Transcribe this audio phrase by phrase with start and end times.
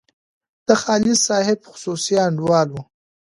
[0.67, 2.81] د خالص صاحب خصوصي انډیوال وو.